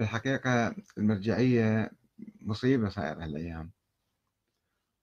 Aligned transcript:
الحقيقة 0.00 0.74
المرجعية 0.98 1.90
مصيبة 2.40 2.88
صايرة 2.88 3.24
هالأيام. 3.24 3.70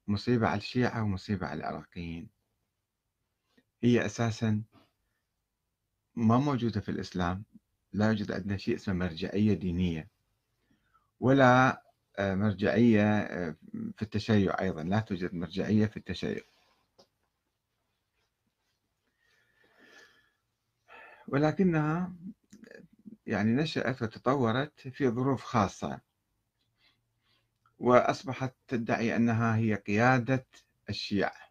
مصيبة 0.07 0.47
على 0.47 0.57
الشيعة 0.57 1.03
ومصيبة 1.03 1.47
على 1.47 1.59
العراقيين. 1.59 2.29
هي 3.83 4.05
أساسا 4.05 4.63
ما 6.15 6.37
موجودة 6.37 6.81
في 6.81 6.89
الإسلام. 6.89 7.45
لا 7.93 8.07
يوجد 8.07 8.31
عندنا 8.31 8.57
شيء 8.57 8.75
اسمه 8.75 8.93
مرجعية 8.93 9.53
دينية 9.53 10.09
ولا 11.19 11.83
آه، 12.19 12.35
مرجعية 12.35 13.19
آه، 13.19 13.55
في 13.95 14.01
التشيع 14.01 14.61
أيضا. 14.61 14.83
لا 14.83 14.99
توجد 14.99 15.33
مرجعية 15.33 15.85
في 15.85 15.97
التشيع. 15.97 16.41
ولكنها 21.27 22.13
يعني 23.27 23.51
نشأت 23.51 24.01
وتطورت 24.01 24.87
في 24.87 25.09
ظروف 25.09 25.43
خاصة؟ 25.43 25.99
وأصبحت 27.79 28.53
تدعي 28.67 29.15
أنها 29.15 29.55
هي 29.55 29.75
قيادة 29.75 30.45
الشيعة 30.89 31.47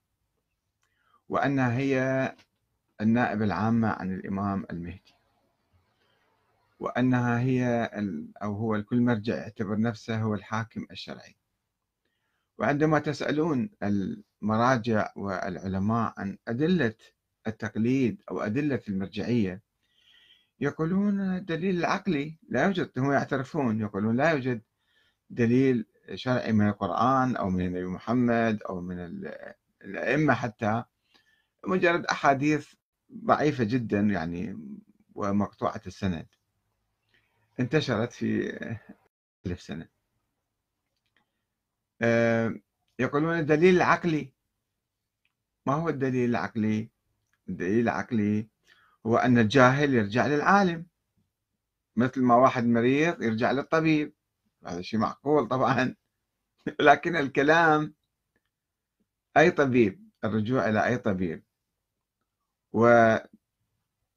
وأنها 1.28 1.78
هي 1.78 2.34
النائبة 3.00 3.44
العامة 3.44 3.88
عن 3.88 4.14
الإمام 4.14 4.66
المهدي 4.70 5.14
وأنها 6.80 7.40
هي 7.40 7.90
أو 8.42 8.54
هو 8.54 8.74
الكل 8.74 9.00
مرجع 9.00 9.36
يعتبر 9.36 9.80
نفسه 9.80 10.22
هو 10.22 10.34
الحاكم 10.34 10.86
الشرعي. 10.90 11.36
وعندما 12.58 12.98
تسألون 12.98 13.70
المراجع 13.82 15.12
والعلماء 15.16 16.14
عن 16.16 16.38
أدلة 16.48 16.94
التقليد 17.46 18.22
أو 18.30 18.40
أدلة 18.40 18.80
المرجعية 18.88 19.65
يقولون 20.60 21.20
الدليل 21.20 21.78
العقلي 21.78 22.38
لا 22.48 22.64
يوجد 22.64 22.90
هم 22.98 23.12
يعترفون 23.12 23.80
يقولون 23.80 24.16
لا 24.16 24.30
يوجد 24.30 24.62
دليل 25.30 25.86
شرعي 26.14 26.52
من 26.52 26.68
القرآن 26.68 27.36
أو 27.36 27.50
من 27.50 27.66
النبي 27.66 27.84
محمد 27.86 28.62
أو 28.62 28.80
من 28.80 29.28
الأئمة 29.82 30.34
حتى. 30.34 30.84
مجرد 31.66 32.06
أحاديث 32.06 32.74
ضعيفة 33.12 33.64
جدا 33.64 34.00
يعني 34.00 34.58
ومقطوعة 35.14 35.80
السند. 35.86 36.26
انتشرت 37.60 38.12
في 38.12 38.58
ألف 39.46 39.60
سنة. 39.60 39.88
آه، 42.02 42.54
يقولون 42.98 43.38
الدليل 43.38 43.76
العقلي 43.76 44.32
ما 45.66 45.74
هو 45.74 45.88
الدليل 45.88 46.30
العقلي؟ 46.30 46.88
الدليل 47.48 47.80
العقلي 47.80 48.48
هو 49.06 49.16
أن 49.16 49.38
الجاهل 49.38 49.94
يرجع 49.94 50.26
للعالم. 50.26 50.86
مثل 51.96 52.22
ما 52.22 52.34
واحد 52.34 52.64
مريض 52.64 53.22
يرجع 53.22 53.50
للطبيب. 53.50 54.14
هذا 54.66 54.82
شيء 54.82 55.00
معقول 55.00 55.48
طبعا. 55.48 55.94
لكن 56.80 57.16
الكلام 57.16 57.94
أي 59.36 59.50
طبيب 59.50 60.10
الرجوع 60.24 60.68
إلى 60.68 60.86
أي 60.86 60.98
طبيب. 60.98 61.44
و 62.72 63.16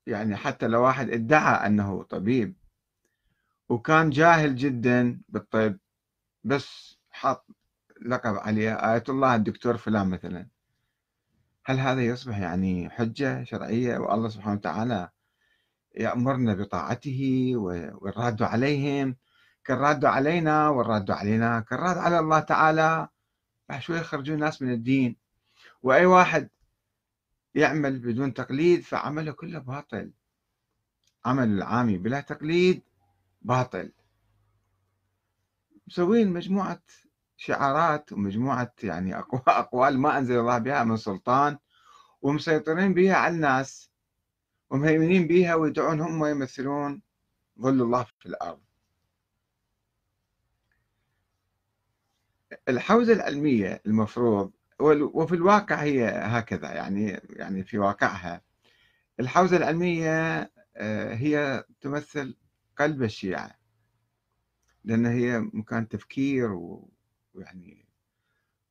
يعني 0.07 0.35
حتى 0.35 0.67
لو 0.67 0.83
واحد 0.83 1.09
ادعى 1.09 1.67
أنه 1.67 2.03
طبيب 2.03 2.55
وكان 3.69 4.09
جاهل 4.09 4.55
جدا 4.55 5.21
بالطب 5.29 5.77
بس 6.43 6.97
حط 7.09 7.47
لقب 8.01 8.35
عليه 8.35 8.73
آية 8.93 9.03
الله 9.09 9.35
الدكتور 9.35 9.77
فلان 9.77 10.09
مثلا. 10.09 10.47
هل 11.65 11.79
هذا 11.79 12.01
يصبح 12.01 12.37
يعني 12.37 12.89
حجة 12.89 13.43
شرعية 13.43 13.97
والله 13.97 14.29
سبحانه 14.29 14.55
وتعالى 14.55 15.09
يأمرنا 15.95 16.53
بطاعته 16.53 17.51
والراد 17.55 18.41
عليهم؟ 18.41 19.15
كالراد 19.63 20.05
علينا 20.05 20.69
والراد 20.69 21.11
علينا 21.11 21.59
كالراد 21.59 21.97
على 21.97 22.19
الله 22.19 22.39
تعالى. 22.39 23.07
راح 23.71 23.81
شوي 23.81 23.97
يخرجون 23.97 24.39
ناس 24.39 24.61
من 24.61 24.73
الدين. 24.73 25.15
وأي 25.83 26.05
واحد 26.05 26.49
يعمل 27.55 27.99
بدون 27.99 28.33
تقليد 28.33 28.81
فعمله 28.81 29.31
كله 29.31 29.59
باطل. 29.59 30.11
عمل 31.25 31.47
العامي 31.47 31.97
بلا 31.97 32.21
تقليد 32.21 32.81
باطل. 33.41 33.91
مسوين 35.87 36.33
مجموعة 36.33 36.81
شعارات 37.39 38.13
ومجموعة 38.13 38.73
يعني 38.83 39.15
أقوال 39.47 39.99
ما 39.99 40.17
أنزل 40.17 40.39
الله 40.39 40.57
بها 40.57 40.83
من 40.83 40.97
سلطان 40.97 41.57
ومسيطرين 42.21 42.93
بها 42.93 43.15
على 43.15 43.35
الناس 43.35 43.91
ومهيمنين 44.69 45.27
بها 45.27 45.55
ويدعون 45.55 46.01
هم 46.01 46.25
يمثلون 46.25 47.01
ظل 47.61 47.81
الله 47.81 48.03
في 48.19 48.25
الأرض. 48.25 48.59
الحوزة 52.69 53.13
العلمية 53.13 53.81
المفروض 53.85 54.51
وفي 54.79 55.35
الواقع 55.35 55.75
هي 55.75 56.09
هكذا 56.09 56.71
يعني 56.73 57.21
يعني 57.29 57.63
في 57.63 57.77
واقعها. 57.77 58.41
الحوزة 59.19 59.57
العلمية 59.57 60.39
آه، 60.75 61.13
هي 61.15 61.63
تمثل 61.81 62.37
قلب 62.77 63.03
الشيعة 63.03 63.51
لأن 64.83 65.05
هي 65.05 65.39
مكان 65.39 65.87
تفكير 65.87 66.79
ويعني 67.39 67.85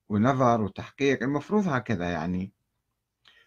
ونظر 0.08 0.60
وتحقيق 0.60 1.22
المفروض 1.22 1.68
هكذا 1.68 2.10
يعني. 2.10 2.52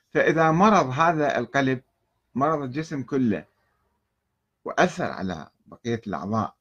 فإذا 0.10 0.52
مرض 0.52 0.90
هذا 0.90 1.38
القلب 1.38 1.82
مرض 2.36 2.62
الجسم 2.62 3.04
كله 3.04 3.46
وأثر 4.66 5.04
على 5.06 5.50
بقية 5.66 6.02
الأعضاء. 6.08 6.56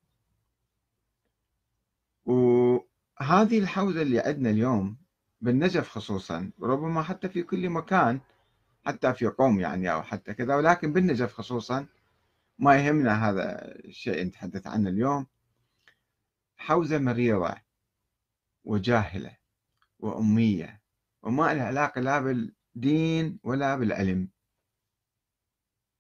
وهذه 2.25 3.59
الحوزة 3.59 4.03
اللي 4.03 4.20
عندنا 4.20 4.50
اليوم 4.50 4.97
بالنجف 5.41 5.88
خصوصا 5.88 6.50
وربما 6.59 7.03
حتى 7.03 7.28
في 7.28 7.43
كل 7.43 7.70
مكان 7.70 8.20
حتى 8.87 9.15
في 9.15 9.26
قوم 9.26 9.60
يعني 9.60 9.93
أو 9.93 10.03
حتى 10.03 10.34
كذا 10.34 10.56
ولكن 10.56 10.93
بالنجف 10.93 11.34
خصوصا 11.34 11.87
ما 12.59 12.76
يهمنا 12.76 13.31
هذا 13.31 13.75
الشيء 13.84 14.25
نتحدث 14.25 14.66
عنه 14.66 14.88
اليوم. 14.88 15.26
حوزة 16.56 16.99
مريضة. 16.99 17.54
وجاهلة 18.65 19.37
وأمية 19.98 20.81
وما 21.22 21.54
لها 21.54 21.66
علاقة 21.66 22.00
لا 22.00 22.21
بالدين 22.21 23.38
ولا 23.43 23.76
بالعلم. 23.76 24.28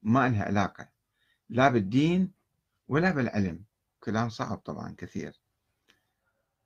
ما 0.02 0.28
لها 0.28 0.44
علاقة 0.44 0.88
لا 1.48 1.68
بالدين 1.68 2.32
ولا 2.88 3.10
بالعلم. 3.10 3.64
كلام 4.00 4.28
صعب 4.28 4.58
طبعا 4.58 4.94
كثير. 4.98 5.40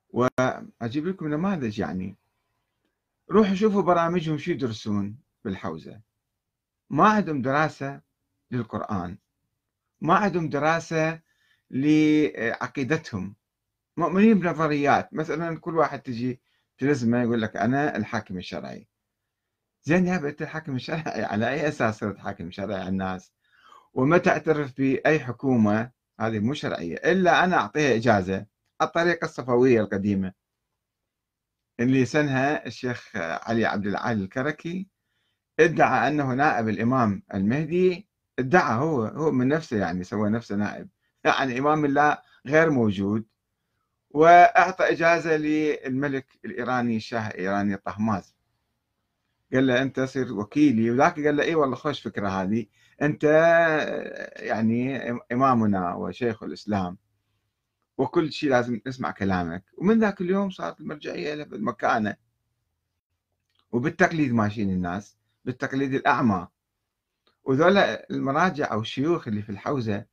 وأجيب 0.09 1.07
لكم 1.07 1.27
نماذج 1.27 1.79
يعني. 1.79 2.15
روحوا 3.31 3.55
شوفوا 3.55 3.81
برامجهم 3.81 4.37
شو 4.37 4.51
يدرسون 4.51 5.17
بالحوزة. 5.43 6.01
ما 6.89 7.07
عندهم 7.09 7.41
دراسة 7.41 8.01
للقرآن. 8.51 9.17
ما 10.01 10.15
عندهم 10.15 10.49
دراسة 10.49 11.21
لعقيدتهم. 11.71 13.35
مؤمنين 13.97 14.39
بنظريات. 14.39 15.13
مثلا 15.13 15.59
كل 15.59 15.75
واحد 15.77 16.01
تجي 16.01 16.41
تلزمه 16.77 17.21
يقول 17.21 17.41
لك 17.41 17.57
أنا 17.57 17.97
الحاكم 17.97 18.37
الشرعي. 18.37 18.87
زين 19.83 20.07
يا 20.07 20.15
أنت 20.15 20.41
الحاكم 20.41 20.75
الشرعي 20.75 21.23
على 21.31 21.49
أي 21.49 21.67
أساس 21.67 21.99
صرت 21.99 22.17
حاكم 22.19 22.51
شرعي 22.51 22.79
على 22.79 22.89
الناس؟ 22.89 23.33
وما 23.93 24.17
تعترف 24.17 24.77
بأي 24.77 25.19
حكومة 25.19 25.91
هذه 26.19 26.39
مو 26.39 26.53
شرعية 26.53 26.95
إلا 26.95 27.43
أنا 27.43 27.55
أعطيها 27.57 27.95
إجازة 27.95 28.45
الطريقة 28.81 29.25
الصفوية 29.25 29.81
القديمة. 29.81 30.33
اللي 31.79 32.05
سنها 32.05 32.65
الشيخ 32.65 33.11
علي 33.15 33.65
عبد 33.65 33.87
العال 33.87 34.21
الكركي 34.23 34.87
ادعى 35.59 36.07
أنه 36.07 36.33
نائب 36.33 36.69
الإمام 36.69 37.23
المهدي 37.33 38.07
ادعى 38.39 38.79
هو 38.79 39.05
هو 39.05 39.31
من 39.31 39.47
نفسه 39.47 39.77
يعني 39.77 40.03
سوى 40.03 40.29
نفسه 40.29 40.55
نائب. 40.55 40.89
يعني 41.25 41.59
إمام 41.59 41.85
الله 41.85 42.17
غير 42.47 42.69
موجود. 42.69 43.25
وأعطى 44.15 44.91
إجازة 44.91 45.37
للملك 45.37 46.39
الإيراني 46.45 46.95
الشاه 46.95 47.27
الإيراني 47.27 47.77
طهماز. 47.77 48.35
قال 49.53 49.67
له 49.67 49.81
أنت 49.81 49.99
صير 49.99 50.33
وكيلي 50.33 50.91
وذاك 50.91 51.25
قال 51.25 51.35
له 51.35 51.43
إي 51.43 51.55
والله 51.55 51.75
خوش 51.75 52.01
فكرة 52.01 52.27
هذه. 52.29 52.65
أنت 53.01 53.23
يعني 54.35 55.11
إمامنا 55.31 55.93
وشيخ 55.95 56.43
الإسلام 56.43 56.97
وكل 57.97 58.31
شيء 58.31 58.49
لازم 58.49 58.81
نسمع 58.87 59.11
كلامك. 59.11 59.63
ومن 59.77 59.99
ذاك 59.99 60.21
اليوم 60.21 60.49
صارت 60.49 60.79
المرجعية 60.79 61.33
له 61.33 61.43
بالمكانة 61.43 62.15
وبالتقليد 63.71 64.33
ماشيين 64.33 64.69
الناس 64.69 65.17
بالتقليد 65.45 65.93
الأعمى. 65.93 66.47
وذولا 67.43 68.09
المراجع 68.11 68.71
أو 68.71 68.81
الشيوخ 68.81 69.27
اللي 69.27 69.41
في 69.41 69.49
الحوزة 69.49 70.05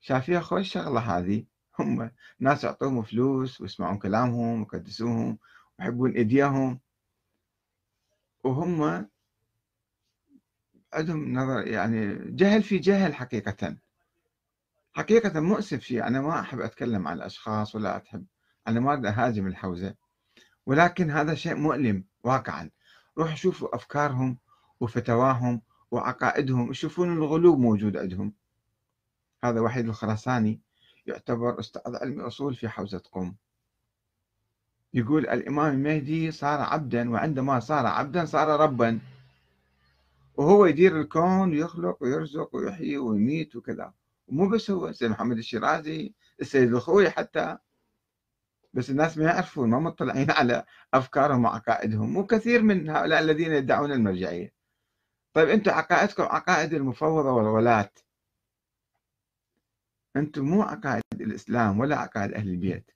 شافيها 0.00 0.40
خوش 0.40 0.68
شغلة 0.72 1.00
هذه. 1.00 1.51
هم 1.78 2.10
ناس 2.38 2.64
يعطوهم 2.64 3.02
فلوس 3.02 3.60
ويسمعون 3.60 3.98
كلامهم 3.98 4.58
ويقدسوهم 4.58 5.38
ويحبون 5.78 6.12
إيديهم. 6.12 6.80
وهم 8.44 9.08
عندهم 10.92 11.32
نظر 11.32 11.66
يعني 11.66 12.30
جهل 12.30 12.62
في 12.62 12.78
جهل 12.78 13.14
حقيقة. 13.14 13.76
حقيقة 14.92 15.40
مؤسف 15.40 15.80
شيء 15.80 16.06
أنا 16.06 16.20
ما 16.20 16.40
أحب 16.40 16.60
أتكلم 16.60 17.08
عن 17.08 17.16
الأشخاص 17.16 17.74
ولا 17.74 17.96
أحب 17.96 18.26
أنا 18.68 18.80
ما 18.80 18.92
أريد 18.92 19.06
أهاجم 19.06 19.46
الحوزة. 19.46 19.94
ولكن 20.66 21.10
هذا 21.10 21.34
شيء 21.34 21.54
مؤلم 21.54 22.04
واقعا. 22.24 22.70
روحوا 23.18 23.34
شوفوا 23.34 23.76
أفكارهم 23.76 24.38
وفتواهم 24.80 25.62
وعقائدهم. 25.90 26.70
يشوفون 26.70 27.12
الغلو 27.12 27.56
موجود 27.56 27.96
عندهم. 27.96 28.32
هذا 29.44 29.60
وحيد 29.60 29.88
الخراساني. 29.88 30.60
يعتبر 31.06 31.60
أستاذ 31.60 31.96
علم 31.96 32.20
أصول 32.20 32.54
في 32.54 32.68
حوزة 32.68 33.02
قم. 33.12 33.34
يقول 34.94 35.28
الإمام 35.28 35.74
المهدي 35.74 36.30
صار 36.30 36.60
عبدا 36.60 37.10
وعندما 37.10 37.60
صار 37.60 37.86
عبدا 37.86 38.24
صار 38.24 38.60
ربا. 38.60 39.00
وهو 40.34 40.66
يدير 40.66 41.00
الكون 41.00 41.50
ويخلق 41.50 42.02
ويرزق 42.02 42.56
ويحيي 42.56 42.98
ويميت 42.98 43.56
وكذا. 43.56 43.92
ومو 44.28 44.48
بس 44.48 44.70
هو 44.70 44.88
السيد 44.88 45.10
محمد 45.10 45.38
الشيرازي 45.38 46.14
السيد 46.40 46.72
الخوي 46.74 47.10
حتى. 47.10 47.58
بس 48.74 48.90
الناس 48.90 49.18
ما 49.18 49.24
يعرفون 49.24 49.70
ما 49.70 49.78
مطلعين 49.78 50.30
على 50.38 50.64
أفكارهم 50.94 51.44
وعقائدهم. 51.44 52.12
مو 52.12 52.26
كثير 52.26 52.62
من 52.62 52.90
هؤلاء 52.90 53.20
الذين 53.20 53.52
يدعون 53.52 53.92
المرجعية. 53.92 54.52
طيب 55.34 55.48
أنتم 55.48 55.70
عقائدكم 55.72 56.22
عقائد 56.22 56.74
المفوضة 56.74 57.32
والولاة 57.32 57.90
أنتم 60.16 60.44
مو 60.44 60.62
عقائد 60.62 61.02
الإسلام 61.20 61.80
ولا 61.80 61.96
عقائد 61.96 62.32
أهل 62.32 62.48
البيت. 62.48 62.90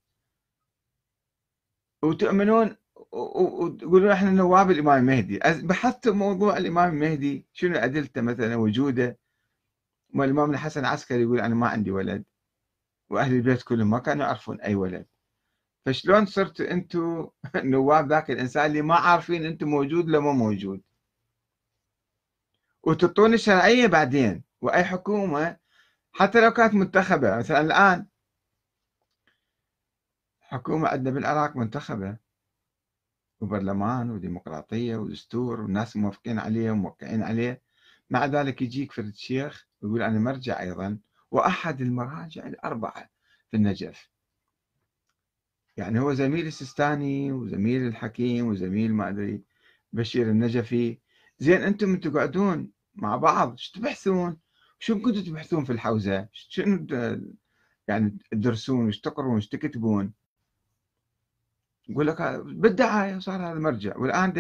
وتؤمنون 2.03 2.77
وتقولون 3.13 4.11
إحنا 4.11 4.31
نواب 4.31 4.71
الإمام 4.71 4.99
المهدي 4.99 5.39
بحثت 5.63 6.09
موضوع 6.09 6.57
الإمام 6.57 6.95
المهدي 6.95 7.47
شنو 7.53 7.77
أدلته 7.77 8.21
مثلا 8.21 8.57
وجوده؟ 8.57 9.19
والامام 10.15 10.51
الحسن 10.51 10.81
العسكري 10.81 11.23
يقول 11.23 11.41
أنا 11.41 11.55
ما 11.55 11.69
عندي 11.69 11.91
ولد 11.91 12.25
وأهل 13.11 13.33
البيت 13.35 13.63
كلهم 13.63 13.91
ما 13.91 13.99
كانوا 13.99 14.27
يعرفون 14.27 14.61
أي 14.61 14.75
ولد. 14.75 15.07
فشلون 15.87 16.27
صرتوا 16.27 16.71
أنتم 16.71 17.29
نواب 17.57 18.09
ذاك 18.09 18.31
الإنسان 18.31 18.67
اللي 18.67 18.83
ما 18.83 18.95
عارفين 18.95 19.47
أنتم 19.47 19.69
موجود 19.69 20.09
ولا 20.09 20.21
مو 20.21 20.33
موجود؟ 20.33 20.83
وتعطون 22.83 23.35
الشرعيه 23.35 23.87
بعدين 23.87 24.45
وأي 24.61 24.85
حكومة 24.85 25.57
حتى 26.19 26.41
لو 26.41 26.51
كانت 26.51 26.75
منتخبة 26.75 27.37
مثلا 27.37 27.61
الآن 27.61 28.07
حكومة 30.41 30.89
عندنا 30.89 31.15
بالعراق 31.15 31.57
منتخبة 31.57 32.17
وبرلمان 33.41 34.11
وديمقراطية 34.11 34.97
ودستور 34.97 35.61
والناس 35.61 35.97
موافقين 35.97 36.39
عليه 36.39 36.71
وموقعين 36.71 37.23
عليه. 37.23 37.63
مع 38.11 38.27
ذلك 38.27 38.63
يجيك 38.63 38.93
فرد 38.93 39.15
شيخ 39.15 39.67
ويقول 39.81 40.03
أنا 40.03 40.19
مرجع 40.19 40.61
أيضا 40.61 40.99
وأحد 41.31 41.81
المراجع 41.81 42.47
الأربعة 42.47 43.11
في 43.51 43.57
النجف. 43.57 44.11
يعني 45.77 46.01
هو 46.01 46.15
زميل 46.15 46.47
السيستاني 46.47 47.33
وزميل 47.33 47.87
الحكيم 47.87 48.47
وزميل 48.47 48.95
ما 48.95 49.09
أدري 49.09 49.43
بشير 49.93 50.31
النجفي. 50.31 50.99
زين 51.39 51.63
أنتم 51.63 51.97
تقعدون 51.97 52.71
مع 52.95 53.17
بعض 53.17 53.51
إيش 53.51 53.71
تبحثون؟ 53.71 54.46
شو 54.79 55.01
كنتوا 55.03 55.23
تبحثون 55.23 55.65
في 55.65 55.73
الحوزة؟ 55.73 56.29
شنو 56.33 56.87
يعني 57.89 58.19
تدرسون 58.31 58.87
إيش 58.87 59.01
تقرون 59.01 59.35
إيش 59.35 59.49
تكتبون؟ 59.49 60.13
يقول 61.89 62.07
لك 62.07 62.23
بالدعاية 62.45 63.19
صار 63.19 63.43
هذا 63.43 63.59
مرجع 63.59 63.97
والآن 63.97 64.33